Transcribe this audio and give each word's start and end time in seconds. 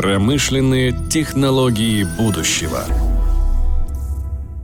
Промышленные 0.00 0.94
технологии 1.10 2.06
будущего. 2.16 2.86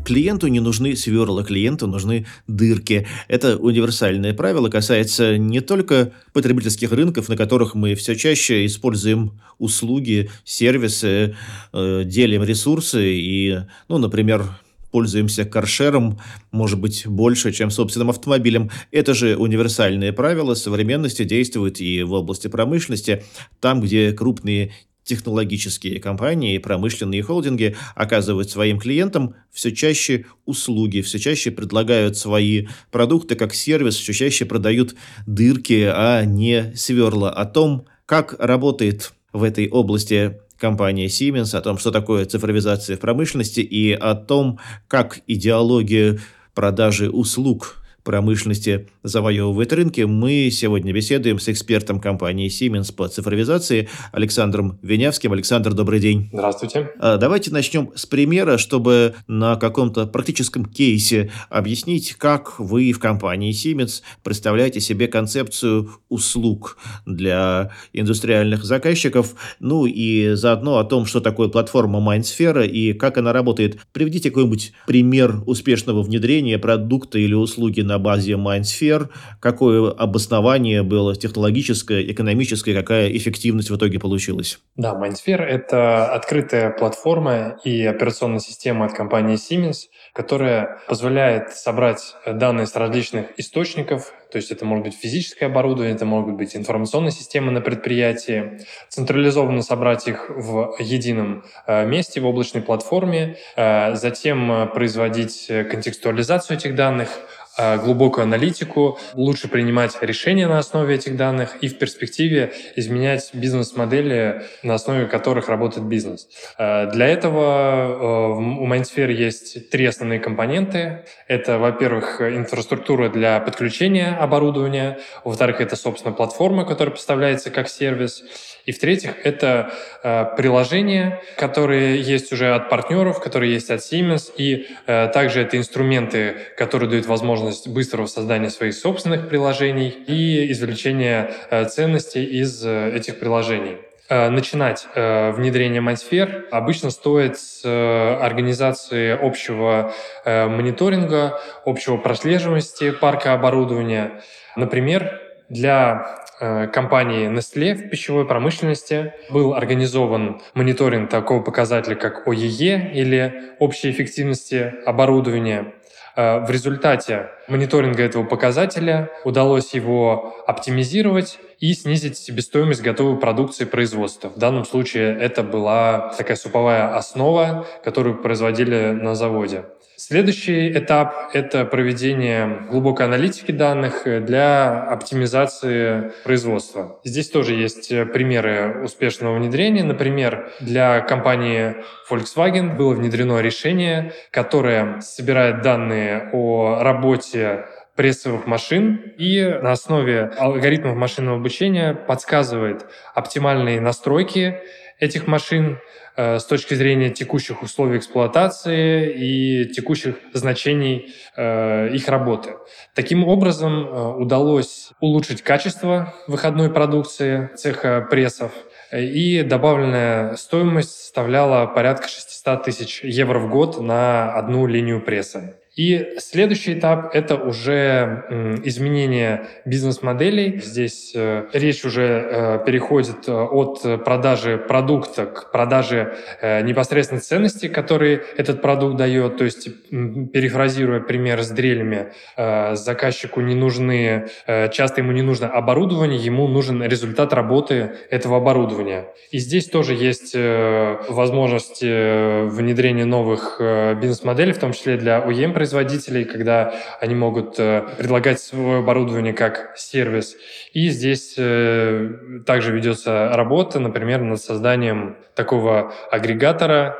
Клиенту 0.02 0.46
не 0.46 0.60
нужны 0.60 0.96
сверла, 0.96 1.44
клиенту 1.44 1.86
нужны 1.86 2.24
дырки. 2.46 3.06
Это 3.28 3.58
универсальное 3.58 4.32
правило 4.32 4.70
касается 4.70 5.36
не 5.36 5.60
только 5.60 6.12
потребительских 6.32 6.90
рынков, 6.90 7.28
на 7.28 7.36
которых 7.36 7.74
мы 7.74 7.94
все 7.96 8.16
чаще 8.16 8.64
используем 8.64 9.38
услуги, 9.58 10.30
сервисы, 10.44 11.36
э, 11.74 12.04
делим 12.06 12.42
ресурсы 12.42 13.04
и, 13.06 13.58
ну, 13.88 13.98
например, 13.98 14.58
пользуемся 14.90 15.44
каршером, 15.44 16.18
может 16.50 16.80
быть, 16.80 17.06
больше, 17.06 17.52
чем 17.52 17.70
собственным 17.70 18.08
автомобилем. 18.08 18.70
Это 18.90 19.12
же 19.12 19.36
универсальные 19.36 20.14
правила 20.14 20.54
современности 20.54 21.24
действуют 21.24 21.78
и 21.78 22.02
в 22.04 22.14
области 22.14 22.48
промышленности, 22.48 23.22
там, 23.60 23.82
где 23.82 24.12
крупные 24.12 24.72
технологические 25.06 26.00
компании, 26.00 26.58
промышленные 26.58 27.22
холдинги 27.22 27.76
оказывают 27.94 28.50
своим 28.50 28.78
клиентам 28.78 29.36
все 29.52 29.72
чаще 29.72 30.26
услуги, 30.44 31.00
все 31.00 31.18
чаще 31.18 31.52
предлагают 31.52 32.18
свои 32.18 32.66
продукты 32.90 33.36
как 33.36 33.54
сервис, 33.54 33.94
все 33.96 34.12
чаще 34.12 34.44
продают 34.44 34.96
дырки, 35.26 35.88
а 35.90 36.24
не 36.24 36.74
сверла. 36.74 37.30
О 37.30 37.46
том, 37.46 37.86
как 38.04 38.34
работает 38.38 39.12
в 39.32 39.44
этой 39.44 39.68
области 39.68 40.40
компания 40.58 41.06
Siemens, 41.06 41.56
о 41.56 41.60
том, 41.60 41.78
что 41.78 41.92
такое 41.92 42.24
цифровизация 42.24 42.96
в 42.96 43.00
промышленности 43.00 43.60
и 43.60 43.92
о 43.92 44.14
том, 44.16 44.58
как 44.88 45.20
идеология 45.28 46.18
продажи 46.52 47.10
услуг 47.10 47.85
промышленности 48.06 48.88
завоевывает 49.02 49.72
рынки, 49.72 50.02
мы 50.02 50.48
сегодня 50.52 50.92
беседуем 50.92 51.40
с 51.40 51.48
экспертом 51.48 52.00
компании 52.00 52.48
Siemens 52.48 52.94
по 52.94 53.08
цифровизации 53.08 53.88
Александром 54.12 54.78
Винявским. 54.80 55.32
Александр, 55.32 55.74
добрый 55.74 55.98
день. 55.98 56.30
Здравствуйте. 56.32 56.92
А, 57.00 57.16
давайте 57.16 57.50
начнем 57.50 57.90
с 57.96 58.06
примера, 58.06 58.58
чтобы 58.58 59.16
на 59.26 59.56
каком-то 59.56 60.06
практическом 60.06 60.66
кейсе 60.66 61.32
объяснить, 61.50 62.14
как 62.14 62.60
вы 62.60 62.92
в 62.92 63.00
компании 63.00 63.52
Siemens 63.52 64.02
представляете 64.22 64.80
себе 64.80 65.08
концепцию 65.08 65.90
услуг 66.08 66.78
для 67.06 67.72
индустриальных 67.92 68.64
заказчиков, 68.64 69.34
ну 69.58 69.84
и 69.84 70.34
заодно 70.34 70.78
о 70.78 70.84
том, 70.84 71.06
что 71.06 71.20
такое 71.20 71.48
платформа 71.48 71.98
Mindsphere 71.98 72.68
и 72.68 72.92
как 72.92 73.18
она 73.18 73.32
работает. 73.32 73.80
Приведите 73.92 74.30
какой-нибудь 74.30 74.72
пример 74.86 75.42
успешного 75.46 76.02
внедрения 76.02 76.56
продукта 76.56 77.18
или 77.18 77.34
услуги 77.34 77.80
на 77.80 77.95
на 77.96 77.98
базе 77.98 78.32
MindSphere, 78.32 79.08
какое 79.40 79.90
обоснование 79.90 80.82
было 80.82 81.16
технологическое, 81.16 82.02
экономическое, 82.02 82.74
какая 82.74 83.08
эффективность 83.16 83.70
в 83.70 83.76
итоге 83.76 83.98
получилась? 83.98 84.58
Да, 84.76 84.94
MindSphere— 84.94 85.42
это 85.44 86.12
открытая 86.12 86.70
платформа 86.70 87.58
и 87.64 87.84
операционная 87.84 88.40
система 88.40 88.84
от 88.84 88.92
компании 88.92 89.36
Siemens, 89.36 89.88
которая 90.12 90.80
позволяет 90.88 91.52
собрать 91.52 92.14
данные 92.26 92.66
с 92.66 92.76
различных 92.76 93.26
источников, 93.38 94.12
то 94.30 94.38
есть 94.38 94.50
это 94.50 94.64
может 94.64 94.84
быть 94.84 94.94
физическое 94.94 95.46
оборудование, 95.46 95.94
это 95.94 96.04
могут 96.04 96.34
быть 96.34 96.56
информационные 96.56 97.12
системы 97.12 97.52
на 97.52 97.60
предприятии, 97.60 98.60
централизованно 98.88 99.62
собрать 99.62 100.08
их 100.08 100.28
в 100.28 100.76
едином 100.78 101.44
э, 101.66 101.86
месте, 101.86 102.20
в 102.20 102.26
облачной 102.26 102.62
платформе, 102.62 103.36
э, 103.56 103.94
затем 103.94 104.50
э, 104.50 104.66
производить 104.66 105.46
контекстуализацию 105.46 106.56
этих 106.56 106.74
данных, 106.74 107.08
глубокую 107.56 108.24
аналитику, 108.24 108.98
лучше 109.14 109.48
принимать 109.48 109.96
решения 110.02 110.46
на 110.46 110.58
основе 110.58 110.94
этих 110.94 111.16
данных 111.16 111.56
и 111.60 111.68
в 111.68 111.78
перспективе 111.78 112.52
изменять 112.76 113.30
бизнес-модели, 113.32 114.42
на 114.62 114.74
основе 114.74 115.06
которых 115.06 115.48
работает 115.48 115.86
бизнес. 115.86 116.28
Э, 116.58 116.90
для 116.90 117.06
этого 117.06 117.38
э, 117.38 118.60
у 118.60 118.66
Mindsphere 118.66 119.12
есть 119.12 119.70
три 119.70 119.86
основные 119.86 120.20
компоненты. 120.20 121.04
Это, 121.28 121.58
во-первых, 121.58 122.20
инфраструктура 122.20 123.08
для 123.08 123.40
подключения 123.40 124.16
оборудования, 124.16 124.98
во-вторых, 125.24 125.60
это, 125.60 125.76
собственно, 125.76 126.12
платформа, 126.14 126.64
которая 126.64 126.94
поставляется 126.94 127.50
как 127.50 127.68
сервис, 127.68 128.22
и 128.66 128.72
в-третьих, 128.72 129.14
это 129.22 129.72
э, 130.02 130.24
приложения, 130.36 131.22
которые 131.36 132.02
есть 132.02 132.32
уже 132.32 132.52
от 132.52 132.68
партнеров, 132.68 133.20
которые 133.20 133.52
есть 133.52 133.70
от 133.70 133.78
Siemens, 133.78 134.32
и 134.36 134.66
э, 134.86 135.08
также 135.14 135.42
это 135.42 135.56
инструменты, 135.56 136.36
которые 136.56 136.90
дают 136.90 137.06
возможность 137.06 137.45
быстрого 137.66 138.06
создания 138.06 138.50
своих 138.50 138.74
собственных 138.74 139.28
приложений 139.28 139.88
и 140.06 140.50
извлечения 140.52 141.30
э, 141.50 141.64
ценностей 141.66 142.24
из 142.24 142.64
э, 142.64 142.92
этих 142.94 143.18
приложений. 143.18 143.78
Э, 144.08 144.28
начинать 144.28 144.86
внедрение 144.94 145.82
MindSphere 145.82 146.48
обычно 146.50 146.90
стоит 146.90 147.38
с 147.38 147.64
организации 147.64 149.18
общего 149.20 149.92
мониторинга, 150.24 151.40
общего 151.64 151.96
прослеживаемости 151.96 152.90
парка 152.92 153.32
оборудования. 153.32 154.22
Например, 154.54 155.20
для 155.48 156.24
компании 156.72 157.30
Nestle 157.30 157.74
в 157.74 157.88
пищевой 157.88 158.26
промышленности 158.26 159.14
был 159.30 159.54
организован 159.54 160.42
мониторинг 160.54 161.08
такого 161.08 161.42
показателя, 161.42 161.94
как 161.94 162.28
ОЕЕ 162.28 162.92
или 162.92 163.54
общей 163.58 163.90
эффективности 163.90 164.74
оборудования. 164.84 165.72
Э, 166.16 166.40
в 166.40 166.50
результате 166.50 167.28
мониторинга 167.46 168.02
этого 168.02 168.24
показателя 168.24 169.10
удалось 169.24 169.74
его 169.74 170.34
оптимизировать 170.46 171.38
и 171.60 171.74
снизить 171.74 172.16
себестоимость 172.16 172.82
готовой 172.82 173.18
продукции 173.18 173.66
производства. 173.66 174.28
В 174.28 174.38
данном 174.38 174.64
случае 174.64 175.16
это 175.18 175.42
была 175.42 176.14
такая 176.16 176.36
суповая 176.36 176.96
основа, 176.96 177.66
которую 177.84 178.22
производили 178.22 178.92
на 178.92 179.14
заводе. 179.14 179.64
Следующий 179.98 180.72
этап– 180.72 181.30
это 181.32 181.64
проведение 181.64 182.66
глубокой 182.70 183.06
аналитики 183.06 183.50
данных 183.50 184.02
для 184.04 184.82
оптимизации 184.82 186.12
производства. 186.22 187.00
Здесь 187.02 187.30
тоже 187.30 187.54
есть 187.54 187.88
примеры 188.12 188.82
успешного 188.84 189.38
внедрения. 189.38 189.84
Например, 189.84 190.50
для 190.60 191.00
компании 191.00 191.76
Volkswagen 192.10 192.76
было 192.76 192.92
внедрено 192.92 193.40
решение, 193.40 194.12
которое 194.30 195.00
собирает 195.00 195.62
данные 195.62 196.28
о 196.34 196.82
работе 196.82 197.64
прессовых 197.94 198.46
машин 198.46 199.14
и 199.16 199.42
на 199.62 199.72
основе 199.72 200.30
алгоритмов 200.38 200.94
машинного 200.94 201.38
обучения 201.38 201.94
подсказывает 201.94 202.84
оптимальные 203.14 203.80
настройки 203.80 204.60
этих 204.98 205.26
машин 205.26 205.78
э, 206.16 206.38
с 206.38 206.44
точки 206.44 206.74
зрения 206.74 207.10
текущих 207.10 207.62
условий 207.62 207.98
эксплуатации 207.98 209.12
и 209.12 209.64
текущих 209.66 210.16
значений 210.32 211.14
э, 211.36 211.90
их 211.92 212.08
работы. 212.08 212.56
Таким 212.94 213.26
образом, 213.26 213.86
э, 213.86 214.14
удалось 214.16 214.90
улучшить 215.00 215.42
качество 215.42 216.14
выходной 216.26 216.70
продукции 216.70 217.50
цеха 217.56 218.06
прессов, 218.08 218.52
и 218.92 219.42
добавленная 219.42 220.36
стоимость 220.36 220.92
составляла 220.92 221.66
порядка 221.66 222.08
600 222.08 222.62
тысяч 222.62 223.02
евро 223.02 223.40
в 223.40 223.50
год 223.50 223.80
на 223.80 224.32
одну 224.32 224.66
линию 224.66 225.00
пресса. 225.00 225.58
И 225.76 226.14
следующий 226.16 226.72
этап– 226.72 227.10
это 227.14 227.36
уже 227.36 228.24
изменение 228.64 229.46
бизнес-моделей. 229.66 230.58
Здесь 230.64 231.12
э, 231.14 231.48
речь 231.52 231.84
уже 231.84 232.02
э, 232.02 232.64
переходит 232.64 233.28
э, 233.28 233.32
от 233.32 233.82
продажи 234.02 234.56
продукта 234.56 235.26
к 235.26 235.52
продаже 235.52 236.16
непосредственно 236.42 237.20
ценности, 237.20 237.68
которые 237.68 238.22
этот 238.38 238.62
продукт 238.62 238.96
дает. 238.96 239.36
То 239.36 239.44
есть, 239.44 239.68
перефразируя 239.90 241.00
пример 241.00 241.42
с 241.42 241.50
дрелями, 241.50 242.12
заказчику 242.36 243.42
не 243.42 243.54
нужны, 243.54 244.28
часто 244.72 245.02
ему 245.02 245.12
не 245.12 245.22
нужно 245.22 245.48
оборудование, 245.48 246.18
ему 246.18 246.48
нужен 246.48 246.82
результат 246.82 247.32
работы 247.34 247.92
этого 248.10 248.38
оборудования. 248.38 249.08
И 249.30 249.38
здесь 249.38 249.66
тоже 249.66 249.94
есть 249.94 250.34
возможность 250.34 251.82
внедрения 251.82 253.04
новых 253.04 253.60
бизнес-моделей, 254.00 254.52
в 254.52 254.58
том 254.58 254.72
числе 254.72 254.96
для 254.96 255.18
OEM 255.18 255.52
производителей, 255.66 256.24
когда 256.24 256.74
они 257.00 257.16
могут 257.16 257.58
э, 257.58 257.82
предлагать 257.98 258.38
свое 258.38 258.78
оборудование 258.78 259.32
как 259.32 259.72
сервис. 259.76 260.36
И 260.72 260.90
здесь 260.90 261.34
э, 261.36 262.40
также 262.46 262.72
ведется 262.72 263.30
работа, 263.32 263.80
например, 263.80 264.20
над 264.20 264.40
созданием 264.40 265.16
такого 265.34 265.92
агрегатора, 266.12 266.96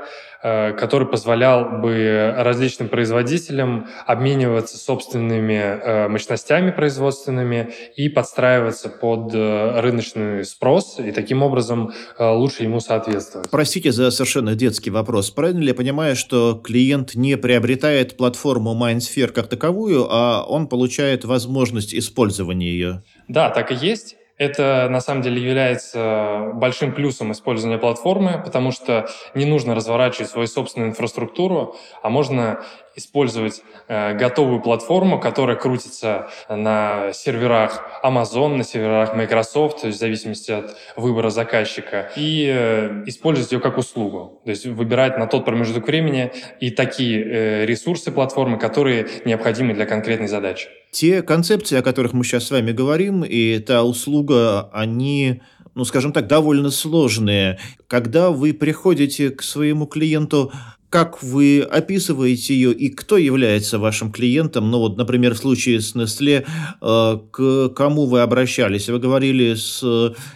который 0.46 1.08
позволял 1.08 1.81
бы 1.81 2.34
различным 2.37 2.88
производителям 2.88 3.88
обмениваться 4.06 4.78
собственными 4.78 5.54
э, 5.54 6.08
мощностями 6.08 6.70
производственными 6.70 7.72
и 7.96 8.08
подстраиваться 8.08 8.88
под 8.88 9.34
э, 9.34 9.81
рыночный 9.81 10.44
спрос 10.44 10.98
и 10.98 11.10
таким 11.10 11.43
образом 11.43 11.93
лучше 12.19 12.62
ему 12.62 12.81
соответствовать. 12.81 13.50
Простите 13.50 13.93
за 13.93 14.10
совершенно 14.10 14.54
детский 14.54 14.90
вопрос. 14.90 15.31
Правильно 15.31 15.60
ли 15.60 15.69
я 15.69 15.75
понимаю, 15.75 16.16
что 16.16 16.60
клиент 16.62 17.14
не 17.14 17.37
приобретает 17.37 18.16
платформу 18.16 18.75
MindSphere 18.75 19.28
как 19.28 19.49
таковую, 19.49 20.06
а 20.10 20.44
он 20.44 20.69
получает 20.69 21.25
возможность 21.25 21.94
использования 21.94 22.69
ее? 22.69 23.02
Да, 23.28 23.50
так 23.50 23.72
и 23.72 23.75
есть. 23.75 24.16
Это 24.38 24.88
на 24.91 25.00
самом 25.00 25.23
деле 25.23 25.43
является 25.43 26.50
большим 26.55 26.93
плюсом 26.93 27.33
использования 27.33 27.79
платформы, 27.79 28.43
потому 28.44 28.71
что 28.71 29.09
не 29.35 29.47
нужно 29.47 29.75
разворачивать 29.75 30.31
свою 30.31 30.47
собственную 30.47 30.91
инфраструктуру, 30.91 31.77
а 32.03 32.11
можно 32.11 32.62
использовать 32.97 33.62
э, 33.88 34.15
готовую 34.15 34.61
платформу, 34.61 35.21
которая 35.21 35.56
крутится 35.56 36.29
на 36.49 37.12
серверах 37.12 37.85
Amazon, 38.03 38.56
на 38.56 38.65
серверах 38.65 39.15
Microsoft, 39.15 39.83
то 39.83 39.87
есть 39.87 39.99
в 39.99 40.00
зависимости 40.00 40.50
от 40.50 40.77
выбора 40.97 41.31
заказчика, 41.31 42.11
и 42.17 42.50
э, 42.50 43.03
использовать 43.06 43.53
ее 43.53 43.61
как 43.61 43.77
услугу. 43.77 44.41
То 44.44 44.50
есть 44.50 44.67
выбирать 44.67 45.19
на 45.19 45.27
тот 45.27 45.44
промежуток 45.44 45.87
времени 45.87 46.33
и 46.59 46.71
такие 46.71 47.23
э, 47.23 47.67
ресурсы 47.67 48.11
платформы, 48.11 48.59
которые 48.59 49.06
необходимы 49.25 49.75
для 49.75 49.85
конкретной 49.85 50.29
задачи. 50.29 50.69
Те 50.91 51.23
концепции, 51.23 51.77
о 51.77 51.83
которых 51.83 52.12
мы 52.12 52.25
сейчас 52.25 52.47
с 52.47 52.50
вами 52.50 52.73
говорим, 52.73 53.23
и 53.23 53.59
та 53.59 53.85
услуга, 53.85 54.71
они 54.73 55.43
ну, 55.77 55.85
скажем 55.85 56.15
так, 56.15 56.27
довольно 56.27 56.71
сложные. 56.71 57.59
Когда 57.87 58.31
вы 58.31 58.55
приходите 58.55 59.29
к 59.29 59.43
своему 59.43 59.87
клиенту 59.87 60.50
как 60.91 61.23
вы 61.23 61.61
описываете 61.61 62.55
ее 62.55 62.73
и 62.73 62.88
кто 62.88 63.17
является 63.17 63.79
вашим 63.79 64.12
клиентом? 64.12 64.71
Ну 64.71 64.79
вот, 64.79 64.97
например, 64.97 65.35
в 65.35 65.38
случае 65.38 65.81
с 65.81 65.94
Nestle, 65.94 66.44
э, 66.81 67.19
к 67.31 67.69
кому 67.71 68.06
вы 68.06 68.21
обращались? 68.21 68.88
Вы 68.88 68.99
говорили 68.99 69.55
с, 69.55 69.83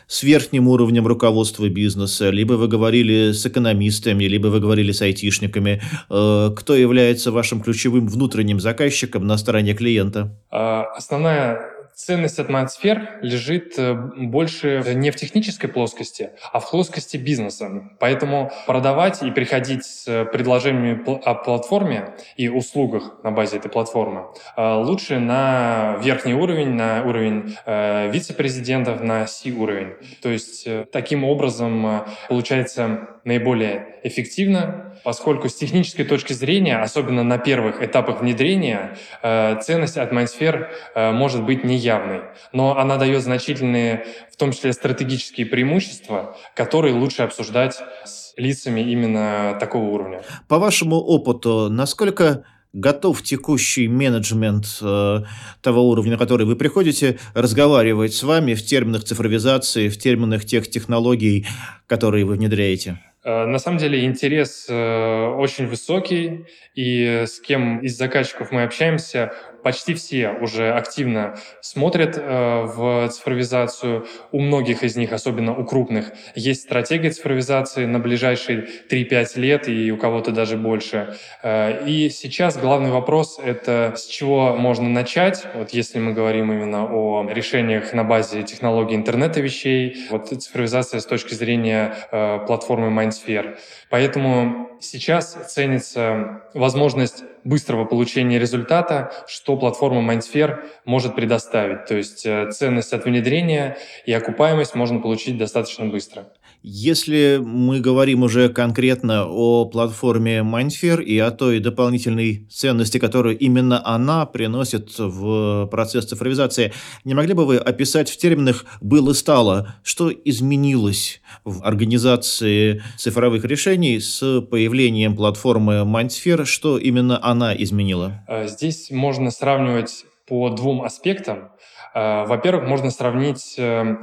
с 0.07 0.23
верхним 0.23 0.69
уровнем 0.69 1.07
руководства 1.07 1.69
бизнеса, 1.69 2.31
либо 2.31 2.55
вы 2.55 2.69
говорили 2.69 3.33
с 3.33 3.47
экономистами, 3.47 4.25
либо 4.25 4.49
вы 4.49 4.61
говорили 4.61 4.93
с 4.93 5.03
айтишниками. 5.03 5.83
Э, 6.09 6.51
кто 6.55 6.75
является 6.75 7.33
вашим 7.33 7.61
ключевым 7.61 8.09
внутренним 8.09 8.61
заказчиком 8.61 9.27
на 9.27 9.39
стороне 9.39 9.75
клиента? 9.75 10.37
А, 10.51 10.85
основная 10.97 11.80
ценность 12.05 12.39
атмосфер 12.39 13.19
лежит 13.23 13.75
э, 13.79 13.95
больше 13.95 14.83
не 14.95 15.11
в 15.11 15.17
технической 15.17 15.69
плоскости, 15.69 16.31
а 16.53 16.61
в 16.61 16.71
плоскости 16.71 17.17
бизнеса. 17.17 17.91
Поэтому 17.99 18.51
продавать 18.67 19.23
и 19.23 19.31
приходить 19.31 19.85
с 19.85 20.25
предложениями 20.33 21.03
о 21.25 21.35
платформе 21.35 22.15
и 22.37 22.49
услугах 22.49 23.23
на 23.23 23.31
базе 23.31 23.59
этой 23.59 23.71
платформы 23.71 24.27
э, 24.57 24.75
лучше 24.75 25.19
на 25.19 25.99
верхний 26.03 26.35
уровень, 26.35 26.75
на 26.75 27.05
уровень 27.05 27.57
э, 27.67 28.11
вице-президентов, 28.11 29.03
на 29.03 29.27
C-уровень. 29.27 29.95
То 30.23 30.31
есть 30.31 30.67
таким 30.93 31.25
образом 31.25 32.05
получается 32.29 33.09
наиболее 33.25 33.97
эффективно, 34.03 34.90
поскольку 35.05 35.49
с 35.49 35.55
технической 35.55 36.05
точки 36.05 36.33
зрения, 36.33 36.79
особенно 36.79 37.23
на 37.23 37.39
первых 37.39 37.83
этапах 37.83 38.21
внедрения, 38.21 38.97
ценность 39.23 39.97
атмосфер 39.97 40.71
может 40.95 41.45
быть 41.45 41.65
неявной 41.65 41.91
явной, 41.91 42.21
но 42.53 42.79
она 42.79 42.97
дает 42.97 43.23
значительные, 43.23 44.07
в 44.33 44.37
том 44.37 44.53
числе 44.53 44.73
стратегические 44.73 45.47
преимущества, 45.47 46.37
которые 46.55 46.95
лучше 46.95 47.23
обсуждать 47.23 47.79
с 48.05 48.33
лицами 48.37 48.81
именно 48.81 49.57
такого 49.59 49.85
уровня. 49.91 50.23
По 50.49 50.59
вашему 50.59 50.97
опыту, 50.97 51.69
насколько 51.71 52.45
готов 52.73 53.23
текущий 53.23 53.89
менеджмент 53.89 54.67
э, 54.81 55.21
того 55.61 55.89
уровня, 55.89 56.13
на 56.13 56.19
который 56.19 56.47
вы 56.47 56.55
приходите, 56.55 57.19
разговаривать 57.35 58.15
с 58.15 58.23
вами 58.23 58.55
в 58.55 58.65
терминах 58.65 59.03
цифровизации, 59.03 59.89
в 59.89 59.99
терминах 59.99 60.45
тех 60.45 60.71
технологий, 60.71 61.47
которые 61.89 62.25
вы 62.25 62.35
внедряете? 62.35 63.01
Э, 63.23 63.45
на 63.45 63.59
самом 63.59 63.79
деле 63.79 64.05
интерес 64.05 64.67
э, 64.69 65.27
очень 65.37 65.67
высокий, 65.67 66.47
и 66.75 67.25
с 67.27 67.41
кем 67.41 67.81
из 67.81 67.97
заказчиков 67.97 68.51
мы 68.51 68.63
общаемся, 68.63 69.33
почти 69.63 69.95
все 69.95 70.31
уже 70.31 70.73
активно 70.73 71.37
смотрят 71.61 72.17
э, 72.17 72.63
в 72.65 73.09
цифровизацию. 73.09 74.07
У 74.33 74.41
многих 74.41 74.83
из 74.83 74.97
них, 74.97 75.13
особенно 75.13 75.57
у 75.57 75.65
крупных, 75.65 76.13
есть 76.35 76.63
стратегия 76.63 77.11
цифровизации 77.11 77.85
на 77.87 77.99
ближайшие 77.99 78.69
3-5 78.91 79.39
лет 79.41 79.69
и 79.69 79.91
у 79.93 79.97
кого-то 79.97 80.31
даже 80.31 80.57
больше. 80.57 81.17
Э, 81.43 81.85
и 81.87 82.11
сейчас 82.11 82.57
главный 82.57 82.91
вопрос— 82.91 83.39
это 83.45 83.95
с 83.97 84.07
чего 84.07 84.57
можно 84.57 84.89
начать, 84.89 85.47
вот 85.55 85.71
если 85.71 85.99
мы 85.99 86.13
говорим 86.13 86.53
именно 86.53 86.87
о 86.87 87.27
решениях 87.31 87.93
на 87.93 88.05
базе 88.05 88.43
технологий 88.43 88.95
интернета 88.95 89.41
вещей, 89.41 90.07
вот 90.11 90.29
цифровизация 90.29 91.01
с 91.01 91.07
точки 91.07 91.35
зрения 91.35 91.95
э, 92.11 92.39
платформы 92.47 92.89
MindSphere. 92.89 93.57
Поэтому 93.89 94.71
сейчас 94.81 95.33
ценится 95.49 96.43
возможность 96.55 97.25
быстрого 97.45 97.85
получения 97.85 98.39
результата, 98.39 99.13
что 99.27 99.50
платформа 99.57 100.13
Mindsphere 100.13 100.65
может 100.85 101.15
предоставить. 101.15 101.87
То 101.87 101.97
есть 101.97 102.27
э, 102.27 102.51
ценность 102.51 102.93
от 102.93 103.05
внедрения 103.05 103.77
и 104.07 104.13
окупаемость 104.13 104.75
можно 104.75 105.01
получить 105.01 105.39
достаточно 105.39 105.87
быстро. 105.87 106.29
Если 106.63 107.41
мы 107.43 107.81
говорим 107.81 108.23
уже 108.23 108.51
конкретно 108.51 109.25
о 109.27 109.65
платформе 109.65 110.41
Mindsphere 110.41 111.03
и 111.03 111.19
о 111.19 111.31
той 111.31 111.59
дополнительной 111.59 112.47
ценности, 112.51 112.99
которую 112.99 113.39
именно 113.39 113.81
она 113.83 114.27
приносит 114.27 114.99
в 114.99 115.69
процесс 115.71 116.05
цифровизации, 116.05 116.75
не 117.05 117.15
могли 117.15 117.33
бы 117.33 117.47
вы 117.47 117.57
описать 117.57 118.11
в 118.11 118.19
терминах 118.19 118.67
«было 118.83 119.15
стало», 119.15 119.75
что 119.83 120.11
изменилось 120.13 121.23
в 121.45 121.63
организации 121.65 122.83
цифровых 122.99 123.47
решений 123.47 123.99
с 123.99 124.43
появлением 124.43 125.17
платформы 125.17 125.85
Mindsphere, 125.87 126.45
что 126.45 126.77
именно 126.77 127.19
она 127.23 127.55
изменила? 127.55 128.23
Э, 128.29 128.47
здесь 128.49 128.91
можно 128.91 129.31
сравнивать 129.31 130.05
по 130.27 130.51
двум 130.51 130.83
аспектам. 130.83 131.53
Э, 131.95 132.25
во-первых, 132.27 132.69
можно 132.69 132.91
сравнить 132.91 133.55
э, 133.59 133.97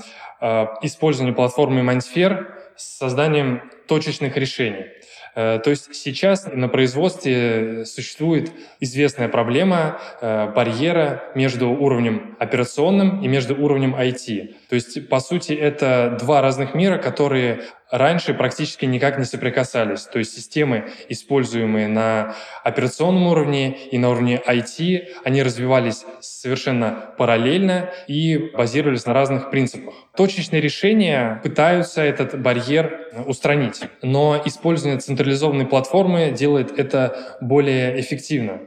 использование 0.82 1.34
платформы 1.34 1.82
Mindsphere 1.82 2.46
с 2.76 2.98
созданием 2.98 3.72
точечных 3.88 4.38
решений. 4.38 4.86
То 5.36 5.64
есть 5.66 5.94
сейчас 5.94 6.48
на 6.52 6.68
производстве 6.68 7.86
существует 7.86 8.52
известная 8.80 9.30
проблема 9.30 10.00
барьера 10.22 11.32
между 11.36 11.70
уровнем 11.70 12.36
операционным 12.40 13.22
и 13.22 13.28
между 13.28 13.56
уровнем 13.56 13.96
IT. 13.96 14.56
То 14.68 14.76
есть, 14.76 15.08
по 15.10 15.20
сути, 15.20 15.54
это 15.54 16.18
два 16.20 16.42
разных 16.42 16.74
мира, 16.74 16.98
которые 16.98 17.62
раньше 17.92 18.34
практически 18.34 18.86
никак 18.86 19.18
не 19.18 19.26
соприкасались. 19.26 20.04
То 20.04 20.20
есть 20.20 20.36
системы, 20.36 20.90
используемые 21.10 21.88
на 21.88 22.36
операционном 22.64 23.28
уровне 23.28 23.78
и 23.92 23.98
на 23.98 24.10
уровне 24.10 24.42
IT, 24.46 25.08
они 25.24 25.44
развивались 25.44 26.06
совершенно 26.20 27.14
параллельно 27.18 27.90
и 28.08 28.38
базировались 28.54 29.06
на 29.06 29.14
разных 29.14 29.50
принципах. 29.50 29.94
Точечные 30.16 30.62
решения 30.62 31.40
пытаются 31.44 32.02
этот 32.02 32.40
барьер 32.40 33.12
устранить, 33.26 33.82
но 34.02 34.42
использование 34.46 35.00
централизованной 35.00 35.66
платформы 35.66 36.32
делает 36.32 36.78
это 36.78 37.38
более 37.42 38.00
эффективно, 38.00 38.62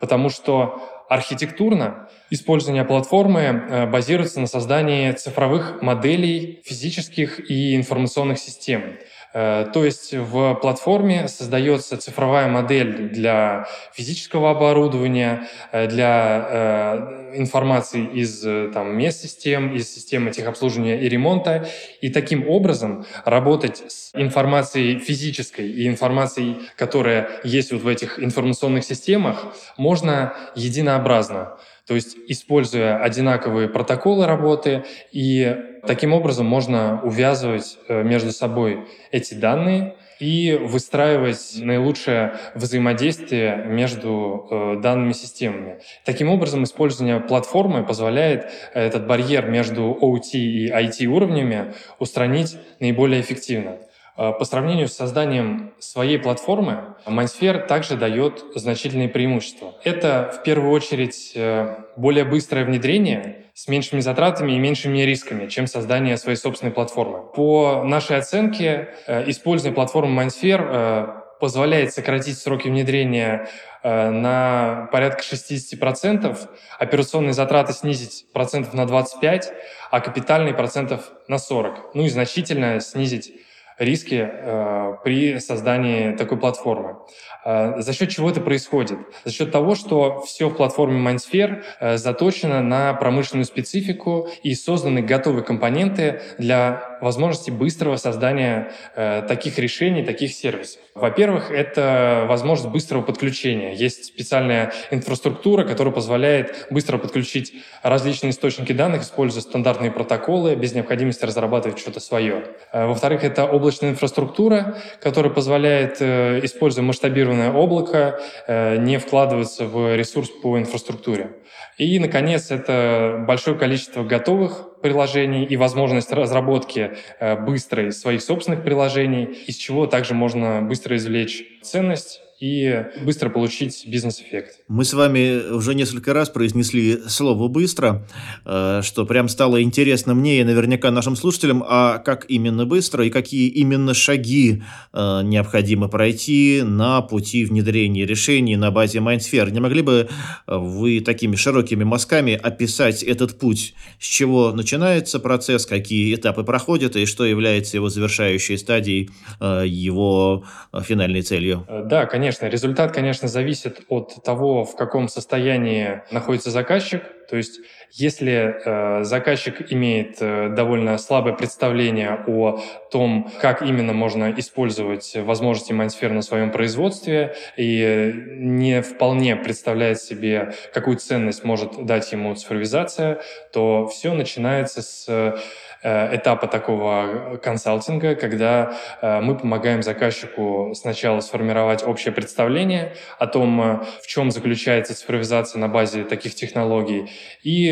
потому 0.00 0.30
что 0.30 0.91
архитектурно 1.12 2.08
использование 2.30 2.84
платформы 2.84 3.40
э, 3.40 3.86
базируется 3.86 4.40
на 4.40 4.46
создании 4.46 5.12
цифровых 5.12 5.82
моделей 5.82 6.62
физических 6.64 7.50
и 7.50 7.76
информационных 7.76 8.38
систем. 8.38 8.98
Э, 9.34 9.66
то 9.72 9.84
есть 9.84 10.14
в 10.14 10.54
платформе 10.54 11.28
создается 11.28 11.96
цифровая 11.98 12.48
модель 12.48 13.10
для 13.10 13.66
физического 13.92 14.50
оборудования, 14.50 15.46
э, 15.72 15.86
для 15.86 17.21
информации 17.34 18.04
из 18.04 18.40
там, 18.72 18.96
мест 18.96 19.22
систем, 19.22 19.74
из 19.74 19.92
системы 19.92 20.30
техобслуживания 20.30 21.00
и 21.00 21.08
ремонта. 21.08 21.68
И 22.00 22.10
таким 22.10 22.48
образом 22.48 23.04
работать 23.24 23.82
с 23.88 24.10
информацией 24.14 24.98
физической 24.98 25.68
и 25.68 25.88
информацией, 25.88 26.60
которая 26.76 27.30
есть 27.44 27.72
вот 27.72 27.82
в 27.82 27.88
этих 27.88 28.22
информационных 28.22 28.84
системах, 28.84 29.54
можно 29.76 30.34
единообразно. 30.54 31.56
То 31.86 31.94
есть, 31.94 32.16
используя 32.28 33.02
одинаковые 33.02 33.68
протоколы 33.68 34.26
работы, 34.26 34.84
и 35.10 35.56
таким 35.86 36.12
образом 36.12 36.46
можно 36.46 37.02
увязывать 37.02 37.76
э, 37.88 38.02
между 38.04 38.30
собой 38.30 38.86
эти 39.10 39.34
данные 39.34 39.96
и 40.22 40.54
выстраивать 40.54 41.54
наилучшее 41.56 42.36
взаимодействие 42.54 43.56
между 43.66 44.46
э, 44.48 44.80
данными 44.80 45.12
системами. 45.12 45.80
Таким 46.04 46.28
образом, 46.28 46.62
использование 46.62 47.18
платформы 47.18 47.84
позволяет 47.84 48.48
этот 48.72 49.08
барьер 49.08 49.50
между 49.50 49.98
OT 50.00 50.34
и 50.34 50.70
IT 50.70 51.06
уровнями 51.06 51.74
устранить 51.98 52.56
наиболее 52.78 53.20
эффективно. 53.20 53.78
Э, 54.16 54.32
по 54.32 54.44
сравнению 54.44 54.88
с 54.88 54.94
созданием 54.94 55.72
своей 55.78 56.18
платформы, 56.18 56.94
Mindsphere 57.06 57.66
также 57.66 57.96
дает 57.96 58.44
значительные 58.54 59.08
преимущества. 59.08 59.74
Это, 59.84 60.32
в 60.34 60.42
первую 60.42 60.70
очередь, 60.72 61.32
э, 61.34 61.76
более 61.96 62.24
быстрое 62.24 62.64
внедрение 62.64 63.46
с 63.54 63.68
меньшими 63.68 64.00
затратами 64.00 64.52
и 64.52 64.58
меньшими 64.58 64.98
рисками, 65.00 65.48
чем 65.48 65.66
создание 65.66 66.16
своей 66.16 66.36
собственной 66.36 66.72
платформы. 66.72 67.22
По 67.34 67.82
нашей 67.84 68.18
оценке, 68.18 68.94
э, 69.06 69.28
используя 69.30 69.72
платформу 69.72 70.20
Mindsphere, 70.20 71.22
позволяет 71.42 71.92
сократить 71.92 72.38
сроки 72.38 72.68
внедрения 72.68 73.48
э, 73.82 74.10
на 74.10 74.88
порядка 74.92 75.24
60%, 75.24 76.38
операционные 76.78 77.32
затраты 77.32 77.72
снизить 77.72 78.26
процентов 78.32 78.74
на 78.74 78.86
25, 78.86 79.52
а 79.90 79.98
капитальные 79.98 80.54
процентов 80.54 81.10
на 81.26 81.38
40. 81.38 81.94
Ну 81.94 82.04
и 82.04 82.08
значительно 82.08 82.78
снизить 82.78 83.32
риски 83.78 84.28
э, 84.30 84.96
при 85.04 85.38
создании 85.38 86.16
такой 86.16 86.38
платформы. 86.38 86.98
Э, 87.44 87.80
за 87.80 87.92
счет 87.92 88.10
чего 88.10 88.30
это 88.30 88.40
происходит? 88.40 88.98
За 89.24 89.32
счет 89.32 89.50
того, 89.50 89.74
что 89.74 90.20
все 90.20 90.48
в 90.48 90.54
платформе 90.54 90.98
Mindsphere 91.00 91.62
э, 91.80 91.96
заточено 91.96 92.62
на 92.62 92.94
промышленную 92.94 93.44
специфику 93.44 94.28
и 94.42 94.54
созданы 94.54 95.02
готовые 95.02 95.44
компоненты 95.44 96.22
для 96.38 96.91
возможности 97.02 97.50
быстрого 97.50 97.96
создания 97.96 98.72
э, 98.94 99.22
таких 99.28 99.58
решений, 99.58 100.02
таких 100.04 100.32
сервисов. 100.32 100.80
Во-первых, 100.94 101.50
это 101.50 102.26
возможность 102.28 102.72
быстрого 102.72 103.02
подключения. 103.02 103.74
Есть 103.74 104.04
специальная 104.04 104.72
инфраструктура, 104.90 105.64
которая 105.64 105.92
позволяет 105.92 106.66
быстро 106.70 106.98
подключить 106.98 107.54
различные 107.82 108.30
источники 108.30 108.72
данных, 108.72 109.02
используя 109.02 109.42
стандартные 109.42 109.90
протоколы, 109.90 110.54
без 110.54 110.74
необходимости 110.74 111.24
разрабатывать 111.24 111.78
что-то 111.78 112.00
свое. 112.00 112.44
Э, 112.72 112.86
во-вторых, 112.86 113.24
это 113.24 113.46
облачная 113.46 113.90
инфраструктура, 113.90 114.78
которая 115.00 115.32
позволяет, 115.32 115.96
э, 116.00 116.40
используя 116.44 116.84
масштабированное 116.84 117.52
облако, 117.52 118.20
э, 118.46 118.76
не 118.76 118.98
вкладываться 118.98 119.66
в 119.66 119.96
ресурс 119.96 120.30
по 120.42 120.58
инфраструктуре. 120.58 121.30
И, 121.78 121.98
наконец, 121.98 122.50
это 122.50 123.24
большое 123.26 123.58
количество 123.58 124.04
готовых 124.04 124.80
приложений 124.82 125.44
и 125.46 125.56
возможность 125.56 126.12
разработки 126.12 126.92
э, 127.18 127.36
быстрой 127.36 127.92
своих 127.92 128.22
собственных 128.22 128.62
приложений, 128.62 129.44
из 129.46 129.56
чего 129.56 129.86
также 129.86 130.14
можно 130.14 130.62
быстро 130.62 130.96
извлечь 130.96 131.60
ценность 131.62 132.21
и 132.42 132.86
быстро 133.04 133.30
получить 133.30 133.84
бизнес-эффект. 133.86 134.62
Мы 134.66 134.84
с 134.84 134.92
вами 134.94 135.52
уже 135.52 135.76
несколько 135.76 136.12
раз 136.12 136.28
произнесли 136.28 136.98
слово 137.06 137.46
«быстро», 137.46 138.04
э, 138.44 138.80
что 138.82 139.06
прям 139.06 139.28
стало 139.28 139.62
интересно 139.62 140.12
мне 140.12 140.40
и 140.40 140.44
наверняка 140.44 140.90
нашим 140.90 141.14
слушателям, 141.14 141.62
а 141.64 141.98
как 141.98 142.24
именно 142.28 142.66
быстро 142.66 143.06
и 143.06 143.10
какие 143.10 143.48
именно 143.48 143.94
шаги 143.94 144.64
э, 144.92 145.20
необходимо 145.22 145.86
пройти 145.86 146.62
на 146.64 147.00
пути 147.02 147.44
внедрения 147.44 148.04
решений 148.06 148.56
на 148.56 148.72
базе 148.72 148.98
Mindsphere. 148.98 149.52
Не 149.52 149.60
могли 149.60 149.82
бы 149.82 150.08
вы 150.48 150.98
такими 150.98 151.36
широкими 151.36 151.84
мазками 151.84 152.32
описать 152.34 153.04
этот 153.04 153.38
путь, 153.38 153.74
с 154.00 154.04
чего 154.04 154.50
начинается 154.50 155.20
процесс, 155.20 155.64
какие 155.64 156.16
этапы 156.16 156.42
проходят 156.42 156.96
и 156.96 157.06
что 157.06 157.24
является 157.24 157.76
его 157.76 157.88
завершающей 157.88 158.58
стадией, 158.58 159.10
э, 159.38 159.62
его 159.64 160.44
финальной 160.82 161.22
целью? 161.22 161.64
Да, 161.84 162.06
конечно 162.06 162.31
конечно. 162.38 162.46
Результат, 162.52 162.92
конечно, 162.92 163.28
зависит 163.28 163.82
от 163.88 164.22
того, 164.24 164.64
в 164.64 164.76
каком 164.76 165.08
состоянии 165.08 166.02
находится 166.10 166.50
заказчик. 166.50 167.02
То 167.28 167.36
есть, 167.36 167.60
если 167.90 168.54
э, 168.64 169.04
заказчик 169.04 169.72
имеет 169.72 170.16
э, 170.20 170.48
довольно 170.50 170.98
слабое 170.98 171.34
представление 171.34 172.24
о 172.26 172.60
том, 172.90 173.30
как 173.40 173.62
именно 173.62 173.92
можно 173.92 174.32
использовать 174.36 175.16
возможности 175.16 175.72
Mindsphere 175.72 176.12
на 176.12 176.22
своем 176.22 176.50
производстве 176.50 177.34
и 177.56 178.12
не 178.36 178.82
вполне 178.82 179.36
представляет 179.36 180.00
себе, 180.00 180.52
какую 180.74 180.96
ценность 180.96 181.44
может 181.44 181.86
дать 181.86 182.12
ему 182.12 182.34
цифровизация, 182.34 183.22
то 183.52 183.86
все 183.86 184.12
начинается 184.12 184.82
с 184.82 185.40
этапа 185.82 186.46
такого 186.46 187.38
консалтинга, 187.42 188.14
когда 188.14 188.76
э, 189.00 189.20
мы 189.20 189.36
помогаем 189.36 189.82
заказчику 189.82 190.72
сначала 190.74 191.20
сформировать 191.20 191.82
общее 191.82 192.12
представление 192.12 192.94
о 193.18 193.26
том, 193.26 193.60
э, 193.60 193.84
в 194.02 194.06
чем 194.06 194.30
заключается 194.30 194.94
цифровизация 194.94 195.58
на 195.58 195.68
базе 195.68 196.04
таких 196.04 196.34
технологий, 196.34 197.10
и 197.42 197.70